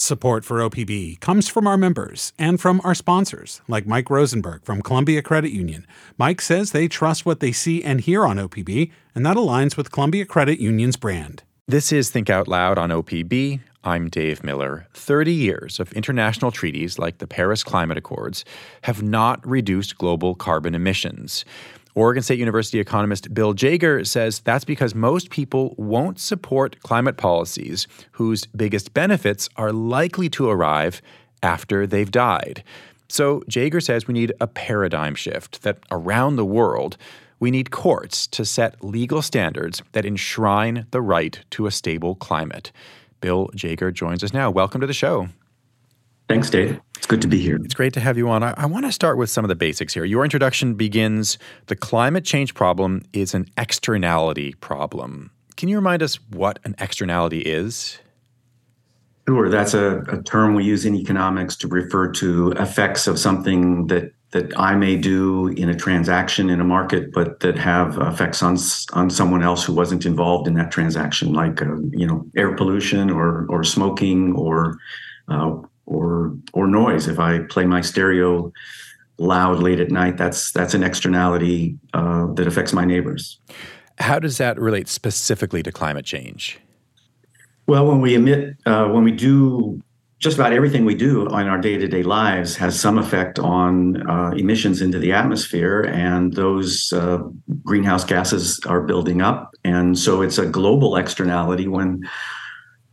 [0.00, 4.80] Support for OPB comes from our members and from our sponsors, like Mike Rosenberg from
[4.80, 5.84] Columbia Credit Union.
[6.16, 9.90] Mike says they trust what they see and hear on OPB, and that aligns with
[9.90, 11.42] Columbia Credit Union's brand.
[11.66, 13.58] This is Think Out Loud on OPB.
[13.82, 14.86] I'm Dave Miller.
[14.94, 18.44] 30 years of international treaties like the Paris Climate Accords
[18.82, 21.44] have not reduced global carbon emissions.
[21.94, 27.86] Oregon State University economist Bill Jaeger says that's because most people won't support climate policies
[28.12, 31.02] whose biggest benefits are likely to arrive
[31.42, 32.62] after they've died.
[33.08, 36.96] So Jaeger says we need a paradigm shift, that around the world,
[37.40, 42.70] we need courts to set legal standards that enshrine the right to a stable climate.
[43.20, 44.50] Bill Jaeger joins us now.
[44.50, 45.28] Welcome to the show.
[46.28, 46.78] Thanks, Dave.
[46.96, 47.56] It's good to be here.
[47.64, 48.42] It's great to have you on.
[48.42, 50.04] I, I, want to start with some of the basics here.
[50.04, 55.30] Your introduction begins the climate change problem is an externality problem.
[55.56, 57.98] Can you remind us what an externality is?
[59.26, 59.48] Sure.
[59.48, 64.12] That's a, a term we use in economics to refer to effects of something that
[64.30, 68.58] that I may do in a transaction in a market, but that have effects on
[68.92, 73.10] on someone else who wasn't involved in that transaction, like uh, you know air pollution
[73.10, 74.78] or or smoking or
[75.28, 75.56] uh,
[75.88, 77.08] or or noise.
[77.08, 78.52] If I play my stereo
[79.18, 83.40] loud late at night, that's that's an externality uh, that affects my neighbors.
[83.98, 86.60] How does that relate specifically to climate change?
[87.66, 89.82] Well, when we emit, uh, when we do
[90.20, 94.82] just about everything we do in our day-to-day lives has some effect on uh, emissions
[94.82, 97.18] into the atmosphere and those uh,
[97.62, 102.08] greenhouse gases are building up and so it's a global externality when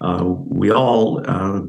[0.01, 1.61] uh, we all uh,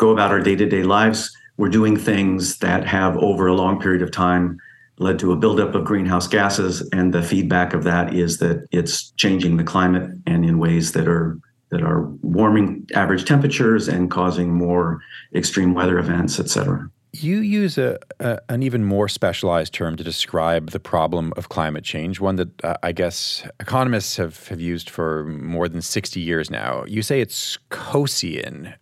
[0.00, 3.78] go about our day to day lives, we're doing things that have over a long
[3.78, 4.58] period of time
[4.98, 6.80] led to a buildup of greenhouse gases.
[6.92, 11.06] And the feedback of that is that it's changing the climate and in ways that
[11.06, 11.38] are
[11.70, 15.00] that are warming average temperatures and causing more
[15.34, 16.90] extreme weather events, et cetera.
[17.12, 21.82] You use a, a, an even more specialized term to describe the problem of climate
[21.82, 26.50] change, one that uh, I guess economists have, have used for more than 60 years
[26.50, 26.84] now.
[26.86, 28.74] You say it's Coasean,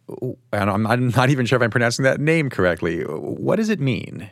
[0.53, 3.00] and I'm not, I'm not even sure if I'm pronouncing that name correctly.
[3.03, 4.28] What does it mean?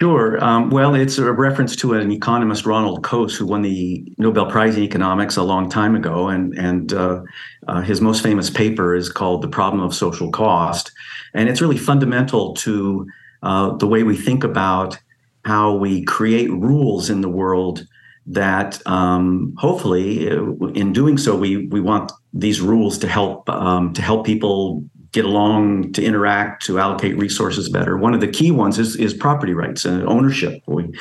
[0.00, 0.42] Sure.
[0.42, 4.76] Um, well, it's a reference to an economist, Ronald Coase, who won the Nobel Prize
[4.76, 7.22] in economics a long time ago, and and uh,
[7.68, 10.92] uh, his most famous paper is called "The Problem of Social Cost."
[11.34, 13.06] And it's really fundamental to
[13.42, 14.98] uh, the way we think about
[15.44, 17.86] how we create rules in the world
[18.26, 23.92] that um, hopefully uh, in doing so we we want these rules to help um,
[23.92, 28.50] to help people get along to interact to allocate resources better one of the key
[28.50, 30.92] ones is is property rights and ownership we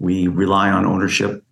[0.00, 1.44] we rely on ownership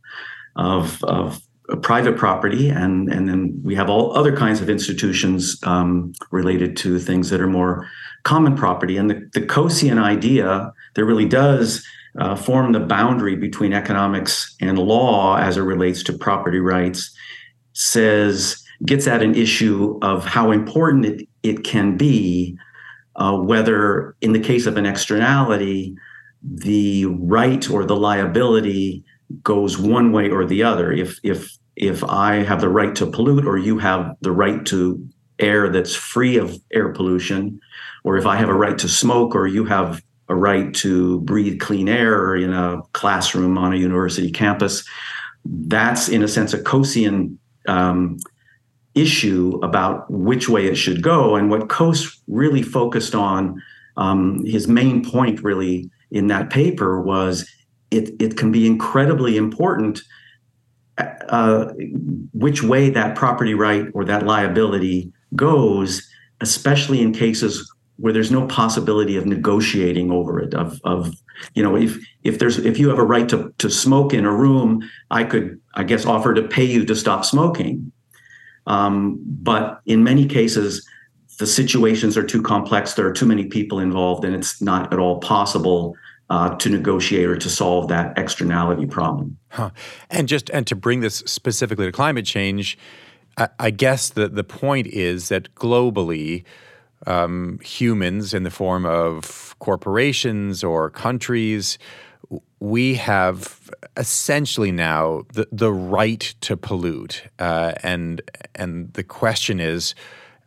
[0.56, 1.41] of of
[1.82, 6.98] private property and and then we have all other kinds of institutions um, related to
[6.98, 7.87] things that are more
[8.22, 8.97] common property.
[8.97, 11.87] And the, the Coasean idea that really does
[12.19, 17.15] uh, form the boundary between economics and law as it relates to property rights
[17.72, 22.56] says gets at an issue of how important it, it can be
[23.17, 25.97] uh, whether in the case of an externality
[26.43, 29.05] the right or the liability
[29.43, 30.93] goes one way or the other.
[30.93, 35.09] If if if i have the right to pollute or you have the right to
[35.39, 37.61] air that's free of air pollution
[38.05, 41.61] or if I have a right to smoke, or you have a right to breathe
[41.61, 44.84] clean air in a classroom on a university campus,
[45.45, 47.37] that's in a sense a Coasean
[47.69, 48.19] um,
[49.00, 51.37] issue about which way it should go.
[51.37, 53.62] And what Coase really focused on,
[53.97, 57.49] um, his main point really in that paper was
[57.91, 60.03] it, it can be incredibly important
[61.28, 61.72] uh,
[62.33, 66.06] which way that property right or that liability goes,
[66.41, 71.15] especially in cases where there's no possibility of negotiating over it of of
[71.55, 74.33] you know if if there's if you have a right to to smoke in a
[74.33, 77.93] room i could i guess offer to pay you to stop smoking
[78.66, 80.87] um, but in many cases
[81.38, 84.98] the situations are too complex there are too many people involved and it's not at
[84.98, 85.97] all possible
[86.28, 89.71] uh, to negotiate or to solve that externality problem huh.
[90.10, 92.78] and just and to bring this specifically to climate change
[93.36, 96.45] I, I guess the the point is that globally
[97.06, 101.78] um, humans in the form of corporations or countries,
[102.60, 107.24] we have essentially now the, the right to pollute.
[107.38, 108.22] Uh, and,
[108.54, 109.94] and the question is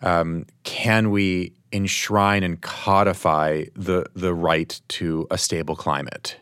[0.01, 6.37] um, can we enshrine and codify the, the right to a stable climate?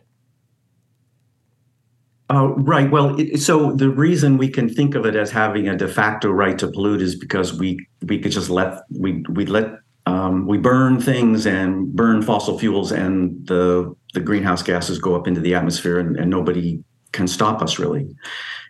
[2.32, 2.90] Uh, right.
[2.90, 6.30] Well, it, so the reason we can think of it as having a de facto
[6.30, 10.58] right to pollute is because we we could just let we we let um, we
[10.58, 15.56] burn things and burn fossil fuels, and the the greenhouse gases go up into the
[15.56, 18.08] atmosphere, and, and nobody can stop us really.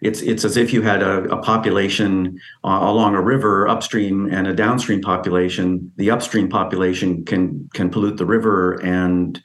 [0.01, 4.48] It's it's as if you had a, a population uh, along a river upstream and
[4.48, 5.92] a downstream population.
[5.98, 9.42] The upstream population can can pollute the river, and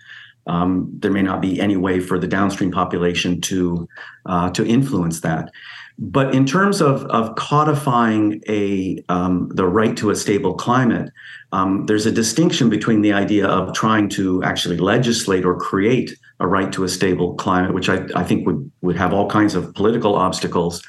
[0.47, 3.87] um, there may not be any way for the downstream population to
[4.25, 5.51] uh, to influence that.
[5.99, 11.11] But in terms of, of codifying a um, the right to a stable climate,
[11.53, 16.47] um, there's a distinction between the idea of trying to actually legislate or create a
[16.47, 19.73] right to a stable climate, which I, I think would would have all kinds of
[19.75, 20.83] political obstacles.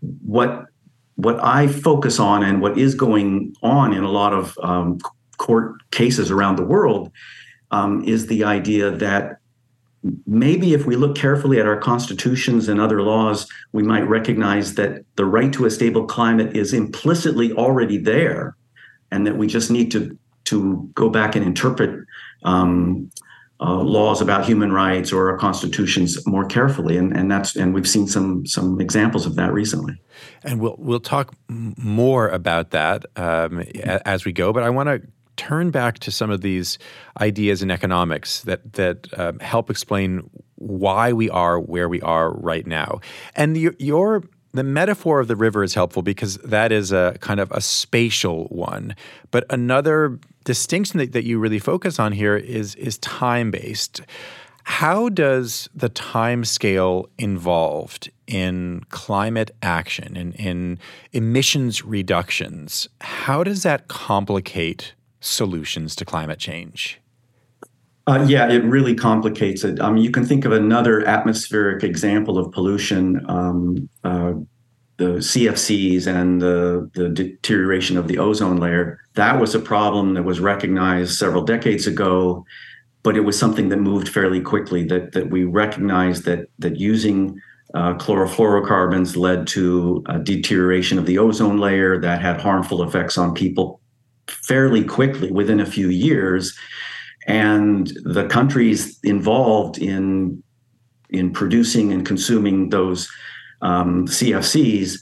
[0.00, 0.66] What
[1.14, 4.98] what I focus on and what is going on in a lot of um,
[5.36, 7.12] court cases around the world
[7.70, 9.39] um, is the idea that
[10.26, 15.04] maybe if we look carefully at our constitutions and other laws, we might recognize that
[15.16, 18.56] the right to a stable climate is implicitly already there,
[19.10, 22.04] and that we just need to to go back and interpret
[22.44, 23.10] um,
[23.60, 27.88] uh, laws about human rights or our constitutions more carefully, and and that's and we've
[27.88, 30.00] seen some some examples of that recently.
[30.42, 34.52] And we'll we'll talk more about that um, as we go.
[34.52, 35.02] But I want to
[35.40, 36.78] turn back to some of these
[37.18, 42.66] ideas in economics that that um, help explain why we are where we are right
[42.66, 43.00] now.
[43.34, 44.22] And your, your
[44.52, 48.44] the metaphor of the river is helpful because that is a kind of a spatial
[48.48, 48.94] one.
[49.30, 54.02] But another distinction that, that you really focus on here is is time based.
[54.64, 60.78] How does the time scale involved in climate action and in, in
[61.12, 67.00] emissions reductions, how does that complicate solutions to climate change?
[68.06, 69.78] Uh, yeah, it really complicates it.
[69.78, 74.32] Mean, you can think of another atmospheric example of pollution, um, uh,
[74.96, 79.00] the CFCs and the, the deterioration of the ozone layer.
[79.14, 82.44] That was a problem that was recognized several decades ago,
[83.02, 84.84] but it was something that moved fairly quickly.
[84.84, 87.40] That that we recognized that that using
[87.74, 93.34] uh, chlorofluorocarbons led to a deterioration of the ozone layer that had harmful effects on
[93.34, 93.79] people
[94.30, 96.56] fairly quickly within a few years.
[97.26, 100.42] And the countries involved in
[101.10, 103.10] in producing and consuming those
[103.62, 104.98] um, CFCs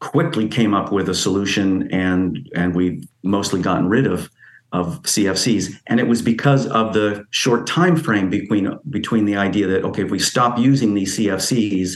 [0.00, 4.30] quickly came up with a solution, and and we've mostly gotten rid of
[4.72, 5.74] of CFCs.
[5.86, 10.02] And it was because of the short time frame between between the idea that okay,
[10.02, 11.94] if we stop using these CFCs,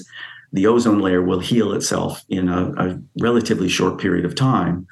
[0.52, 4.86] the ozone layer will heal itself in a, a relatively short period of time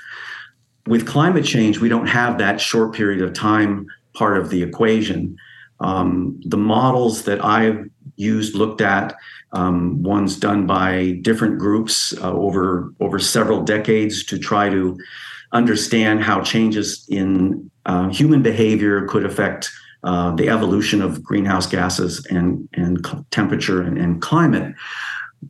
[0.86, 5.36] with climate change, we don't have that short period of time part of the equation.
[5.80, 9.16] Um, the models that I've used, looked at,
[9.52, 14.98] um, ones done by different groups uh, over over several decades to try to
[15.52, 19.70] understand how changes in uh, human behavior could affect
[20.02, 24.74] uh, the evolution of greenhouse gases and and temperature and, and climate.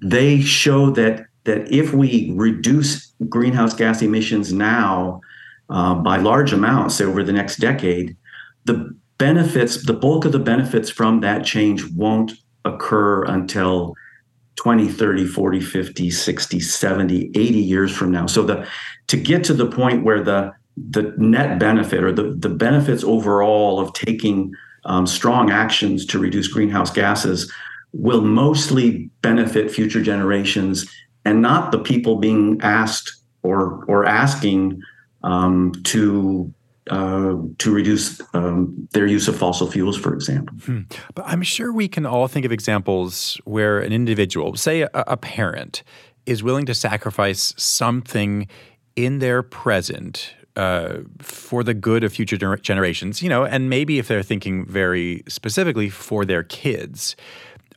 [0.03, 5.21] They show that that if we reduce greenhouse gas emissions now
[5.71, 8.17] uh, by large amounts over the next decade,
[8.65, 12.33] the benefits, the bulk of the benefits from that change won't
[12.65, 13.95] occur until
[14.57, 18.27] 20, 30, 40, 50, 60, 70, 80 years from now.
[18.27, 18.67] So the
[19.09, 23.79] to get to the point where the the net benefit or the, the benefits overall
[23.79, 24.53] of taking
[24.87, 27.53] um, strong actions to reduce greenhouse gases
[27.93, 30.85] will mostly benefit future generations
[31.25, 34.83] and not the people being asked or or asking
[35.23, 36.53] um, to
[36.91, 40.55] uh, to reduce um, their use of fossil fuels, for example.
[40.65, 40.83] Hmm.
[41.15, 45.17] But I'm sure we can all think of examples where an individual, say a, a
[45.17, 45.83] parent,
[46.27, 48.49] is willing to sacrifice something
[48.97, 54.07] in their present uh, for the good of future generations, you know, and maybe if
[54.07, 57.17] they're thinking very specifically for their kids.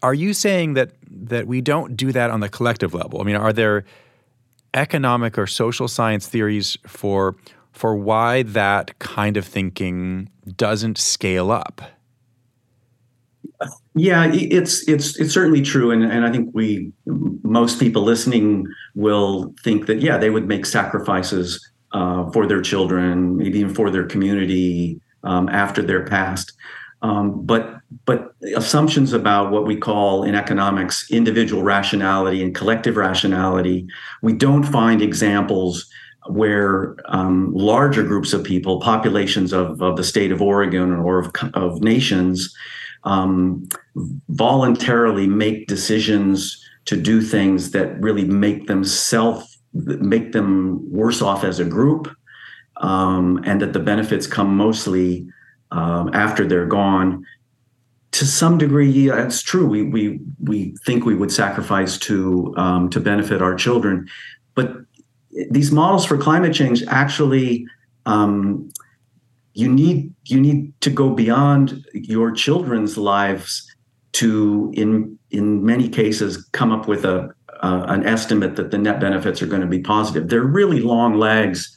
[0.04, 3.22] Are you saying that that we don't do that on the collective level?
[3.22, 3.86] I mean, are there
[4.74, 7.36] economic or social science theories for
[7.78, 11.82] for why that kind of thinking doesn't scale up.
[13.96, 16.92] Yeah, it's it's it's certainly true, and and I think we
[17.44, 23.38] most people listening will think that yeah they would make sacrifices uh, for their children,
[23.38, 26.54] maybe even for their community um, after they're passed.
[27.08, 33.88] Um, but but assumptions about what we call in economics individual rationality and collective rationality,
[34.22, 35.90] we don't find examples
[36.28, 41.32] where um, larger groups of people, populations of, of the state of Oregon or of,
[41.54, 42.54] of nations,
[43.06, 43.66] um,
[44.28, 51.46] voluntarily make decisions to do things that really make them self make them worse off
[51.46, 52.14] as a group
[52.78, 55.26] um, and that the benefits come mostly
[55.72, 57.26] um, after they're gone.
[58.12, 59.68] To some degree, yeah, it's true.
[59.68, 64.08] We we we think we would sacrifice to um, to benefit our children,
[64.56, 64.76] but
[65.52, 67.68] these models for climate change actually
[68.06, 68.72] um,
[69.54, 73.70] you need you need to go beyond your children's lives
[74.14, 77.30] to in in many cases come up with a
[77.62, 80.30] uh, an estimate that the net benefits are going to be positive.
[80.30, 81.76] There are really long lags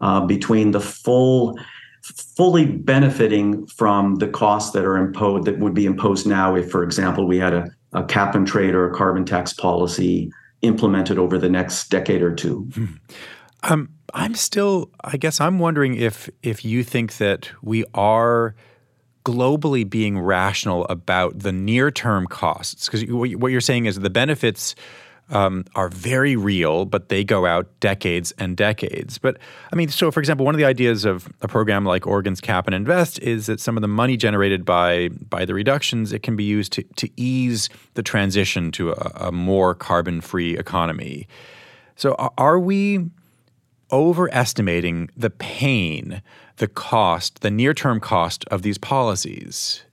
[0.00, 1.58] uh, between the full
[2.02, 6.82] fully benefiting from the costs that are imposed that would be imposed now if for
[6.82, 10.30] example we had a, a cap and trade or a carbon tax policy
[10.62, 12.86] implemented over the next decade or two hmm.
[13.62, 18.54] um, i'm still i guess i'm wondering if if you think that we are
[19.24, 24.74] globally being rational about the near term costs because what you're saying is the benefits
[25.32, 29.18] um, are very real, but they go out decades and decades.
[29.18, 29.38] But
[29.72, 32.66] I mean, so for example, one of the ideas of a program like Oregon's Cap
[32.66, 36.36] and Invest is that some of the money generated by by the reductions it can
[36.36, 41.26] be used to to ease the transition to a, a more carbon free economy.
[41.96, 43.10] So are we
[43.90, 46.22] overestimating the pain,
[46.56, 49.84] the cost, the near term cost of these policies?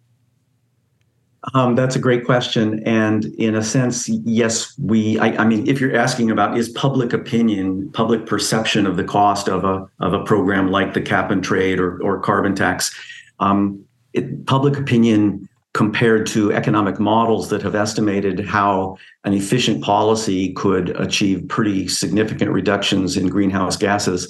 [1.53, 2.84] Um, that's a great question.
[2.86, 7.13] And in a sense, yes, we, I, I, mean, if you're asking about is public
[7.13, 11.43] opinion, public perception of the cost of a, of a program like the cap and
[11.43, 12.93] trade or, or carbon tax,
[13.39, 20.51] um, it, public opinion compared to economic models that have estimated how an efficient policy
[20.53, 24.29] could achieve pretty significant reductions in greenhouse gases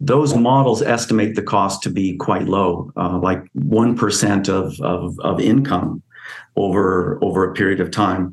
[0.00, 5.40] those models estimate the cost to be quite low, uh, like 1% of, of, of
[5.40, 6.02] income
[6.56, 8.32] over over a period of time.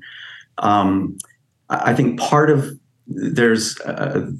[0.58, 1.18] Um,
[1.70, 2.70] I think part of
[3.08, 4.32] there's uh,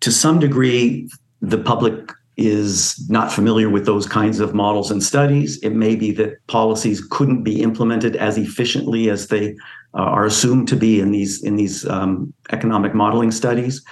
[0.00, 1.08] to some degree
[1.40, 5.58] the public is not familiar with those kinds of models and studies.
[5.62, 9.54] It may be that policies couldn't be implemented as efficiently as they
[9.94, 13.84] uh, are assumed to be in these in these um, economic modeling studies.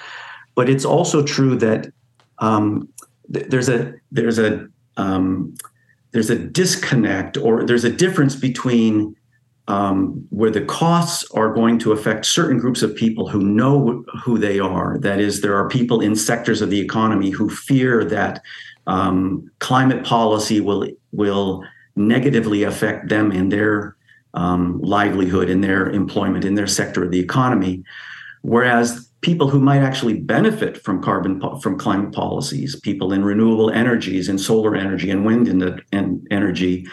[0.55, 1.93] But it's also true that
[2.39, 2.89] um,
[3.33, 4.67] th- there's a there's a
[4.97, 5.55] um,
[6.13, 9.17] there's a disconnect or there's a difference between
[9.69, 14.39] um, where the costs are going to affect certain groups of people who know who
[14.39, 14.99] they are.
[14.99, 18.43] That is, there are people in sectors of the economy who fear that
[18.87, 21.65] um, climate policy will will
[21.95, 23.97] negatively affect them in their
[24.35, 27.85] um, livelihood, in their employment, in their sector of the economy.
[28.41, 34.29] Whereas people who might actually benefit from carbon from climate policies, people in renewable energies,
[34.29, 36.87] in solar energy and wind and energy.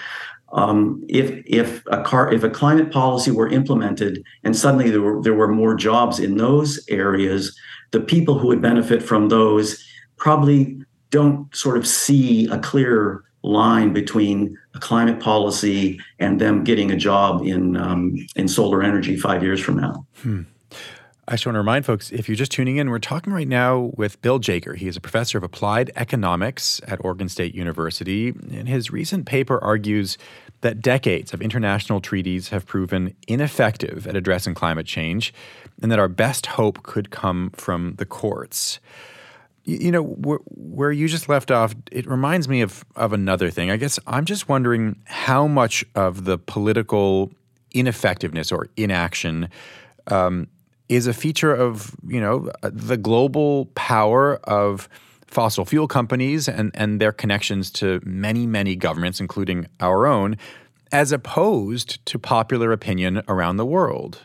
[0.51, 5.21] Um, if if a car if a climate policy were implemented and suddenly there were
[5.21, 7.55] there were more jobs in those areas,
[7.91, 9.83] the people who would benefit from those
[10.17, 10.79] probably
[11.11, 16.97] don't sort of see a clear line between a climate policy and them getting a
[16.97, 20.05] job in um, in solar energy five years from now.
[20.21, 20.43] Hmm.
[21.29, 23.91] I just want to remind folks if you're just tuning in, we're talking right now
[23.95, 24.73] with Bill Jaeger.
[24.73, 28.29] He is a professor of applied economics at Oregon State University.
[28.29, 30.17] And his recent paper argues
[30.61, 35.31] that decades of international treaties have proven ineffective at addressing climate change
[35.83, 38.79] and that our best hope could come from the courts.
[39.65, 43.69] You know, where you just left off, it reminds me of, of another thing.
[43.69, 47.31] I guess I'm just wondering how much of the political
[47.71, 49.49] ineffectiveness or inaction
[50.07, 50.47] um,
[50.89, 54.89] is a feature of you know the global power of
[55.27, 60.35] fossil fuel companies and, and their connections to many, many governments, including our own,
[60.91, 64.23] as opposed to popular opinion around the world.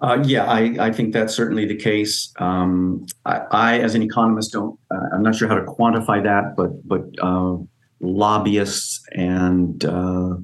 [0.00, 2.32] Uh, yeah, I, I think that's certainly the case.
[2.38, 4.78] Um, I, I, as an economist, don't.
[4.90, 7.56] Uh, I'm not sure how to quantify that, but but uh,
[8.00, 10.34] lobbyists and uh,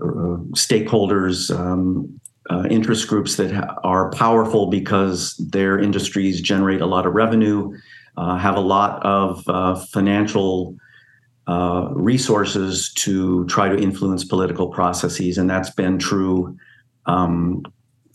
[0.00, 2.18] uh, stakeholders um,
[2.50, 7.76] uh, interest groups that ha- are powerful because their industries generate a lot of revenue,
[8.16, 10.76] uh, have a lot of uh, financial
[11.48, 16.56] uh, resources to try to influence political processes, and that's been true
[17.06, 17.62] um,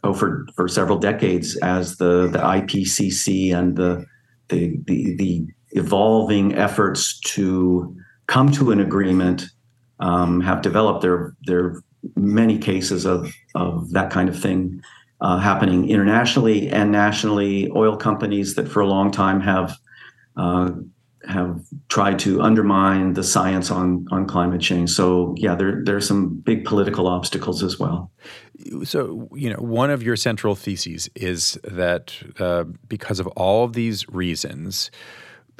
[0.03, 4.05] oh, for for several decades as the the IPCC and the
[4.49, 7.95] the the, the evolving efforts to
[8.27, 9.45] come to an agreement
[9.99, 11.81] um, have developed their their
[12.15, 14.81] many cases of, of that kind of thing
[15.21, 17.69] uh, happening internationally and nationally.
[17.75, 19.77] Oil companies that for a long time have
[20.35, 20.71] uh,
[21.27, 24.89] have tried to undermine the science on on climate change.
[24.89, 28.11] So yeah, there there are some big political obstacles as well.
[28.83, 33.73] So you know, one of your central theses is that uh, because of all of
[33.73, 34.89] these reasons,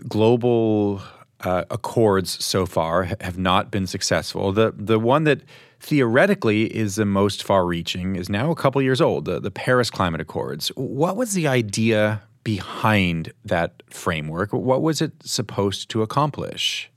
[0.08, 1.02] global
[1.44, 4.52] uh, accords so far have not been successful.
[4.52, 5.42] The the one that
[5.80, 9.26] theoretically is the most far-reaching is now a couple years old.
[9.26, 10.70] The, the Paris Climate Accords.
[10.76, 14.54] What was the idea behind that framework?
[14.54, 16.92] What was it supposed to accomplish?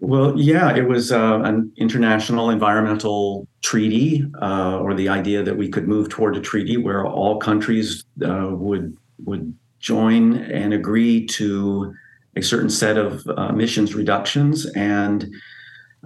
[0.00, 5.68] Well, yeah, it was uh, an international environmental treaty, uh, or the idea that we
[5.68, 11.94] could move toward a treaty where all countries uh, would would join and agree to
[12.36, 14.66] a certain set of uh, emissions reductions.
[14.74, 15.32] And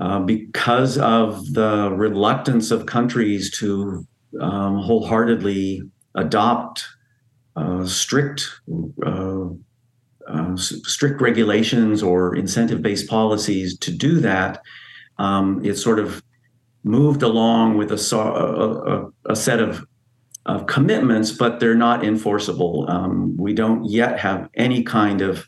[0.01, 4.07] uh, because of the reluctance of countries to
[4.41, 5.83] um, wholeheartedly
[6.15, 6.85] adopt
[7.57, 8.49] uh, strict
[9.05, 9.47] uh,
[10.29, 14.61] uh, strict regulations or incentive-based policies to do that,
[15.19, 16.23] um, it sort of
[16.85, 19.85] moved along with a, a, a set of,
[20.47, 22.85] of commitments, but they're not enforceable.
[22.89, 25.47] Um, we don't yet have any kind of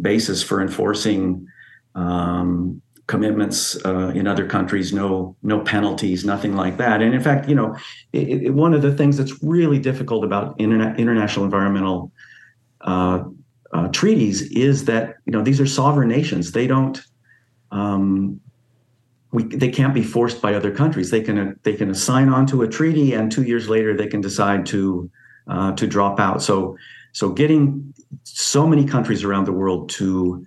[0.00, 1.46] basis for enforcing
[1.94, 7.02] um, commitments uh, in other countries, no no penalties, nothing like that.
[7.02, 7.76] And in fact, you know,
[8.12, 12.12] it, it, one of the things that's really difficult about interna- international environmental
[12.82, 13.24] uh,
[13.72, 16.52] uh, treaties is that you know these are sovereign nations.
[16.52, 17.00] They don't.
[17.72, 18.40] Um,
[19.32, 21.10] we, they can't be forced by other countries.
[21.10, 24.20] They can they can sign on to a treaty, and two years later they can
[24.20, 25.10] decide to
[25.48, 26.42] uh, to drop out.
[26.42, 26.76] So
[27.12, 27.92] so getting
[28.24, 30.44] so many countries around the world to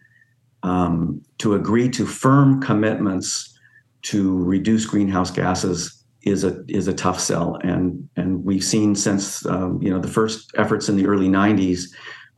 [0.64, 3.58] um, to agree to firm commitments
[4.04, 9.46] to reduce greenhouse gases is a is a tough sell, and and we've seen since
[9.46, 11.90] um, you know the first efforts in the early '90s,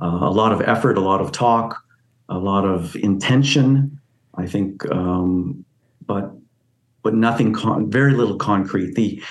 [0.01, 1.81] uh, a lot of effort, a lot of talk,
[2.29, 3.99] a lot of intention.
[4.37, 5.63] I think, um,
[6.05, 6.31] but
[7.03, 8.95] but nothing, con- very little concrete.
[8.95, 9.21] The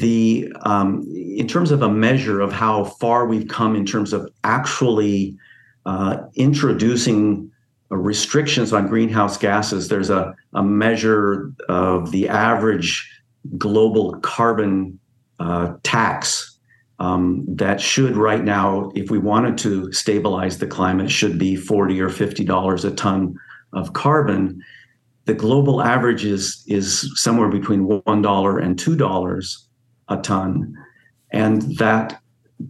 [0.00, 4.30] the um, in terms of a measure of how far we've come in terms of
[4.44, 5.36] actually
[5.84, 7.50] uh, introducing
[7.90, 13.10] restrictions on greenhouse gases, there's a, a measure of the average
[13.58, 14.98] global carbon
[15.38, 16.58] uh, tax
[16.98, 22.00] um, that should right now, if we wanted to stabilize the climate, should be 40
[22.00, 23.34] or 50 dollars a ton
[23.74, 24.62] of carbon.
[25.26, 29.66] The global average is is somewhere between one dollar and two dollars
[30.10, 30.76] a ton,
[31.32, 32.20] and that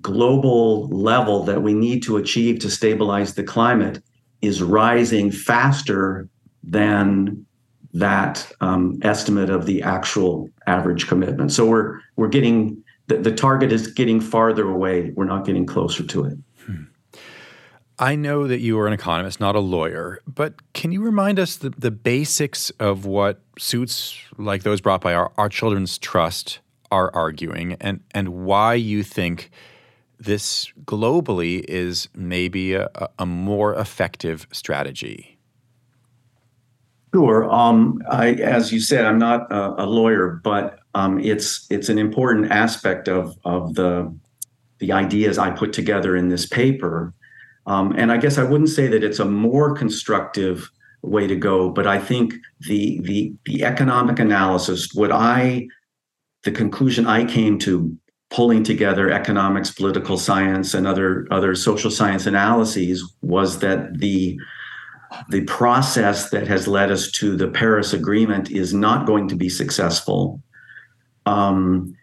[0.00, 4.02] global level that we need to achieve to stabilize the climate
[4.40, 6.28] is rising faster
[6.62, 7.44] than
[7.92, 11.50] that um, estimate of the actual average commitment.
[11.52, 15.10] So we're we're getting the, the target is getting farther away.
[15.16, 16.38] We're not getting closer to it.
[16.64, 16.82] Hmm.
[17.98, 21.56] I know that you are an economist, not a lawyer, but can you remind us
[21.56, 27.10] the, the basics of what suits like those brought by our, our Children's Trust are
[27.14, 29.50] arguing and, and why you think
[30.18, 35.38] this globally is maybe a, a more effective strategy?
[37.14, 37.50] Sure.
[37.50, 41.98] Um, I, as you said, I'm not a, a lawyer, but um, it's it's an
[41.98, 44.14] important aspect of of the
[44.78, 47.12] the ideas I put together in this paper.
[47.66, 50.70] Um, and I guess I wouldn't say that it's a more constructive
[51.02, 55.66] way to go, but I think the the the economic analysis, what I
[56.44, 57.96] the conclusion I came to
[58.30, 64.38] pulling together economics, political science, and other other social science analyses was that the
[65.28, 69.48] the process that has led us to the Paris Agreement is not going to be
[69.48, 70.40] successful.
[71.26, 71.96] Um,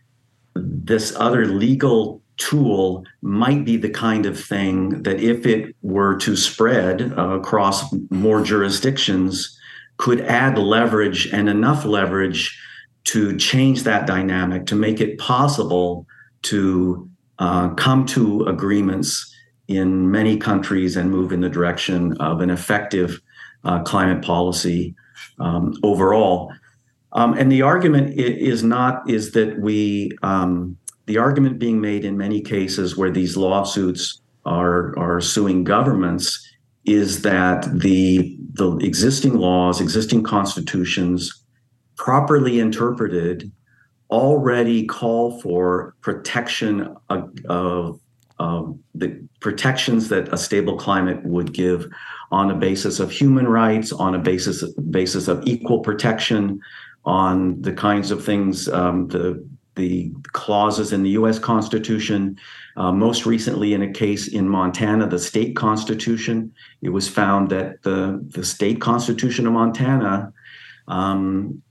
[0.55, 6.35] this other legal tool might be the kind of thing that, if it were to
[6.35, 9.57] spread uh, across more jurisdictions,
[9.97, 12.59] could add leverage and enough leverage
[13.07, 16.05] to change that dynamic, to make it possible
[16.41, 19.33] to uh, come to agreements
[19.69, 23.21] in many countries and move in the direction of an effective
[23.63, 24.93] uh, climate policy
[25.39, 26.51] um, overall.
[27.13, 32.17] Um, and the argument is not is that we um, the argument being made in
[32.17, 36.45] many cases where these lawsuits are are suing governments
[36.83, 41.43] is that the the existing laws, existing constitutions,
[41.97, 43.51] properly interpreted,
[44.09, 47.99] already call for protection of, of
[48.39, 51.87] um, the protections that a stable climate would give
[52.31, 56.59] on a basis of human rights, on a basis basis of equal protection,
[57.05, 61.37] on the kinds of things um, the the clauses in the U.S.
[61.37, 62.37] Constitution.
[62.75, 67.81] Uh, most recently, in a case in Montana, the state constitution, it was found that
[67.83, 70.31] the the state constitution of Montana
[70.87, 71.61] um,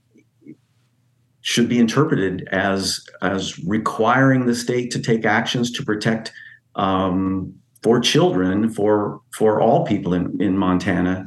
[1.47, 6.33] should be interpreted as as requiring the state to take actions to protect
[6.75, 11.25] um, for children, for for all people in in Montana,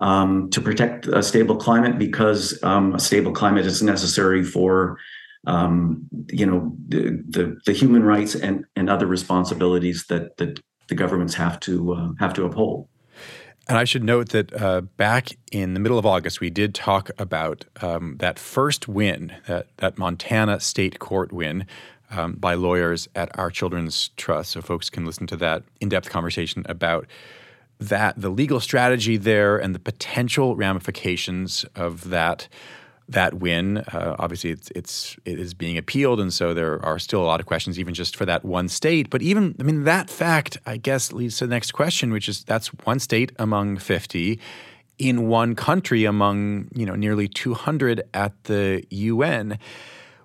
[0.00, 4.98] um, to protect a stable climate because um, a stable climate is necessary for
[5.46, 6.02] um,
[6.32, 11.34] you know the, the, the human rights and and other responsibilities that that the governments
[11.34, 12.88] have to uh, have to uphold.
[13.68, 17.10] And I should note that uh, back in the middle of August, we did talk
[17.18, 21.66] about um, that first win, that that Montana State Court win.
[22.12, 24.50] Um, by lawyers at Our Children's Trust.
[24.50, 27.06] So, folks can listen to that in depth conversation about
[27.80, 32.48] that the legal strategy there and the potential ramifications of that
[33.10, 33.78] that win.
[33.78, 37.40] Uh, obviously, it's it's it is being appealed, and so there are still a lot
[37.40, 39.10] of questions, even just for that one state.
[39.10, 42.44] But even I mean, that fact, I guess, leads to the next question, which is
[42.44, 44.40] that's one state among fifty
[44.98, 49.58] in one country among you know nearly two hundred at the UN.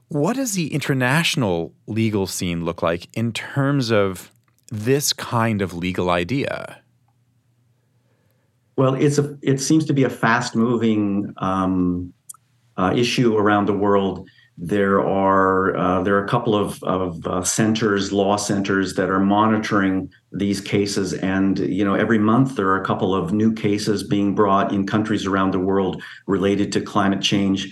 [0.08, 4.32] What does the international legal scene look like in terms of
[4.71, 6.82] this kind of legal idea?
[8.78, 12.13] Well, it's a it seems to be a fast moving um,
[12.77, 14.27] uh, issue around the world.
[14.57, 19.19] There are uh, there are a couple of of uh, centers, law centers, that are
[19.19, 24.03] monitoring these cases, and you know every month there are a couple of new cases
[24.03, 27.69] being brought in countries around the world related to climate change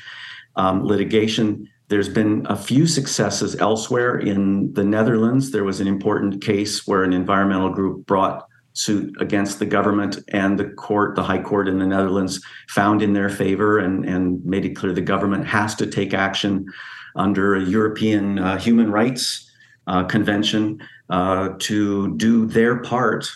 [0.57, 1.69] um, litigation.
[1.87, 5.51] There's been a few successes elsewhere in the Netherlands.
[5.51, 10.59] There was an important case where an environmental group brought suit against the government and
[10.59, 14.65] the court, the high court in the Netherlands, found in their favor and, and made
[14.65, 16.65] it clear the government has to take action
[17.15, 19.49] under a European uh, human rights
[19.87, 23.29] uh, convention uh, to do their part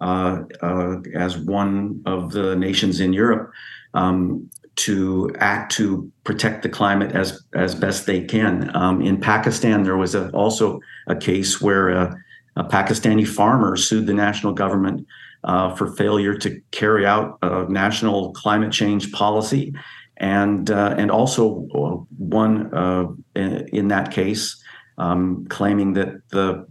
[0.00, 3.52] uh, uh, as one of the nations in Europe
[3.94, 8.74] um, to act to protect the climate as as best they can.
[8.74, 12.16] Um, in Pakistan, there was a, also a case where
[12.60, 15.06] uh, a Pakistani farmer sued the national government
[15.44, 19.72] uh, for failure to carry out a national climate change policy,
[20.16, 24.62] and uh, and also uh, one uh, in that case
[24.98, 26.66] um, claiming that the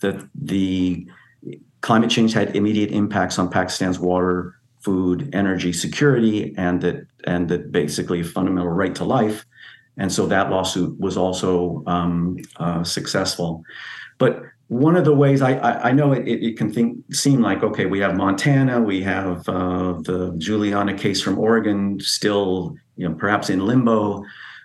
[0.00, 1.06] that the
[1.80, 7.70] climate change had immediate impacts on Pakistan's water, food, energy security, and that and that
[7.72, 9.46] basically fundamental right to life.
[9.96, 13.64] And so that lawsuit was also um, uh, successful.
[14.18, 17.62] But one of the ways I, I, I know it, it, can think, seem like,
[17.62, 23.14] okay, we have Montana, we have uh, the Juliana case from Oregon still, you know,
[23.14, 24.22] perhaps in limbo,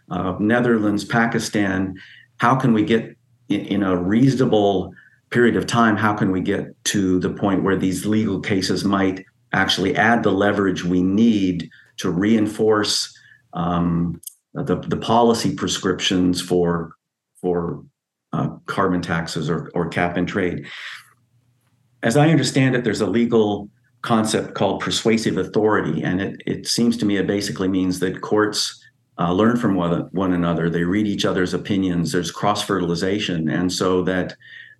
[0.10, 1.96] uh, Netherlands, Pakistan.
[2.38, 3.16] How can we get
[3.48, 4.94] in, in a reasonable
[5.30, 5.96] period of time?
[5.96, 10.32] How can we get to the point where these legal cases might actually add the
[10.32, 13.18] leverage we need to reinforce
[13.54, 14.20] um,
[14.54, 16.92] the, the policy prescriptions for
[17.40, 17.84] for
[18.34, 20.66] uh, carbon taxes or, or cap and trade.
[22.02, 23.70] As I understand it, there's a legal
[24.02, 28.84] concept called persuasive authority, and it, it seems to me it basically means that courts
[29.20, 30.70] uh, learn from one, one another.
[30.70, 32.12] They read each other's opinions.
[32.12, 34.36] There's cross fertilization, and so that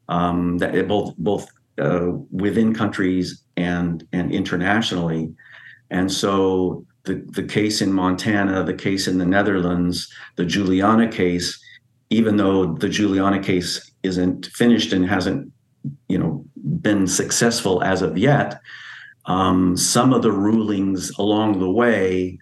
[0.10, 1.48] um, that it both both
[1.80, 5.34] uh, within countries and and internationally,
[5.92, 11.63] and so the the case in Montana, the case in the Netherlands, the Juliana case
[12.14, 15.52] even though the Juliana case isn't finished and hasn't,
[16.08, 18.60] you know, been successful as of yet,
[19.26, 22.38] um, some of the rulings along the way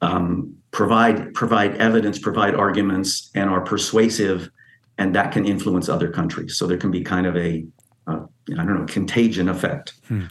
[0.00, 4.50] um, provide provide evidence, provide arguments, and are persuasive,
[4.96, 6.56] and that can influence other countries.
[6.56, 7.66] So there can be kind of a
[8.06, 8.20] uh,
[8.52, 9.92] I don't know, contagion effect.
[10.06, 10.26] Hmm.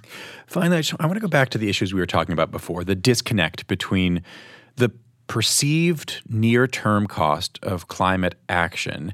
[0.48, 2.96] Finally, I want to go back to the issues we were talking about before the
[2.96, 4.24] disconnect between
[4.78, 4.92] the
[5.28, 9.14] perceived near term cost of climate action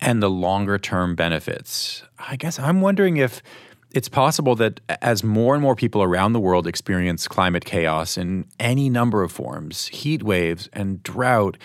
[0.00, 2.02] and the longer term benefits.
[2.18, 3.42] I guess I'm wondering if
[3.92, 8.46] it's possible that as more and more people around the world experience climate chaos in
[8.58, 11.56] any number of forms heat waves and drought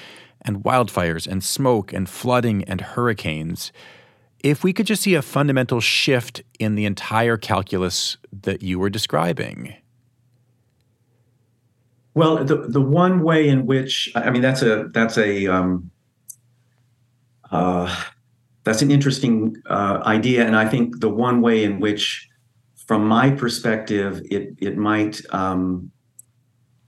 [0.42, 3.72] and wildfires and smoke and flooding and hurricanes
[4.44, 8.90] if we could just see a fundamental shift in the entire calculus that you were
[8.90, 9.76] describing.
[12.18, 15.92] Well, the the one way in which I mean that's a that's a um,
[17.52, 17.96] uh,
[18.64, 22.28] that's an interesting uh, idea, and I think the one way in which,
[22.88, 25.92] from my perspective, it it might um,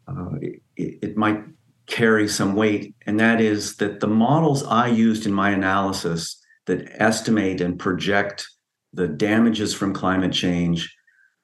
[0.07, 1.43] uh, it, it, might
[1.85, 6.89] carry some weight, and that is that the models I used in my analysis that
[6.99, 8.49] estimate and project
[8.93, 10.91] the damages from climate change,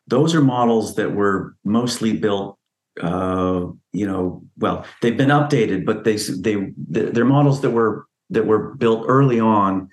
[0.07, 2.57] those are models that were mostly built.
[3.01, 8.45] Uh, you know, well, they've been updated, but they they they're models that were that
[8.45, 9.89] were built early on,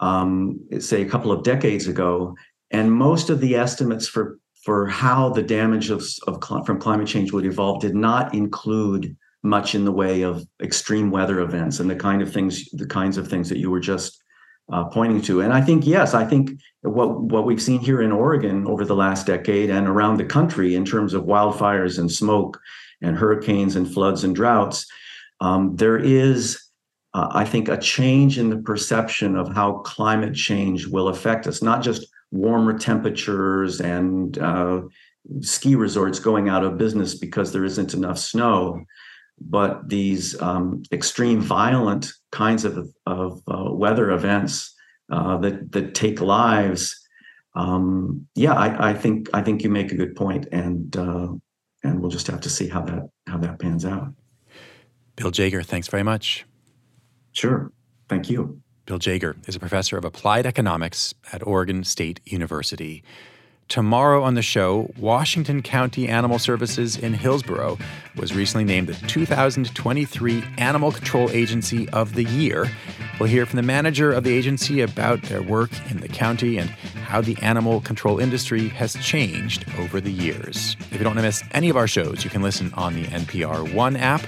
[0.00, 2.34] um, say a couple of decades ago,
[2.70, 7.32] and most of the estimates for for how the damage of, of from climate change
[7.32, 11.96] would evolve did not include much in the way of extreme weather events and the
[11.96, 14.22] kind of things the kinds of things that you were just
[14.70, 15.40] uh, pointing to.
[15.40, 18.96] And i think yes i think what what we've seen here in oregon over the
[18.96, 22.60] last decade and around the country in terms of wildfires and smoke
[23.02, 24.86] and hurricanes and floods and droughts
[25.40, 26.62] um, there is
[27.14, 31.62] uh, i think a change in the perception of how climate change will affect us
[31.62, 34.82] not just warmer temperatures and uh,
[35.40, 38.84] ski resorts going out of business because there isn't enough snow
[39.40, 44.74] but these um, extreme violent kinds of, of uh, weather events
[45.10, 47.06] uh, that that take lives
[47.54, 51.28] um, yeah I, I, think I think you make a good point and uh,
[51.82, 54.12] and we'll just have to see how that how that pans out.
[55.16, 56.44] Bill Jaeger thanks very much.
[57.32, 57.72] Sure.
[58.08, 58.60] Thank you.
[58.86, 63.04] Bill Jaeger is a professor of applied economics at Oregon State University
[63.68, 67.76] Tomorrow on the show, Washington County Animal Services in Hillsboro
[68.16, 72.66] was recently named the 2023 Animal Control Agency of the Year.
[73.20, 76.70] We'll hear from the manager of the agency about their work in the county and
[76.70, 80.74] how the animal control industry has changed over the years.
[80.90, 83.04] If you don't want to miss any of our shows, you can listen on the
[83.04, 84.22] NPR One app,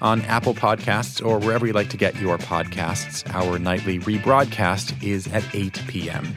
[0.00, 3.28] on Apple Podcasts, or wherever you like to get your podcasts.
[3.34, 6.34] Our nightly rebroadcast is at 8 p.m.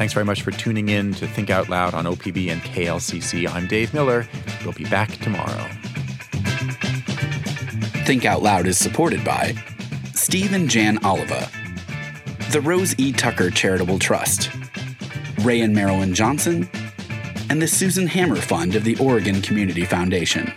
[0.00, 3.46] Thanks very much for tuning in to Think Out Loud on OPB and KLCC.
[3.46, 4.26] I'm Dave Miller.
[4.64, 5.68] We'll be back tomorrow.
[8.06, 9.54] Think Out Loud is supported by
[10.14, 11.50] Steve and Jan Oliva,
[12.50, 13.12] the Rose E.
[13.12, 14.50] Tucker Charitable Trust,
[15.42, 16.66] Ray and Marilyn Johnson,
[17.50, 20.50] and the Susan Hammer Fund of the Oregon Community Foundation.